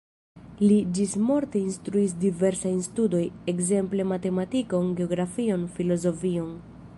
Li 0.61 0.75
ĝismorte 0.99 1.59
instruis 1.65 2.15
diversajn 2.23 2.79
studojn, 2.87 3.37
ekzemple 3.53 4.09
matematikon, 4.13 4.89
geografion, 5.03 5.69
filozofion. 5.79 6.53